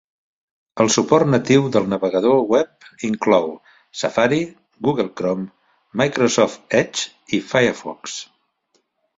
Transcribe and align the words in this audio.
El 0.83 0.87
suport 0.93 1.27
natiu 1.33 1.67
del 1.75 1.85
navegador 1.91 2.39
web 2.53 2.87
inclou: 3.09 3.45
Safari, 4.01 4.41
Google 4.89 5.07
Chrome, 5.21 5.47
Microsoft 6.03 6.79
Edge 6.83 7.37
i 7.37 7.43
Firefox. 7.53 8.21